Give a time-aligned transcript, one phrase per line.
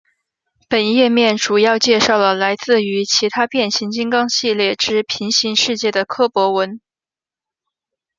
[0.67, 6.81] 本页面主要介绍了来自于其他变形金刚系列之平行世界的柯博文。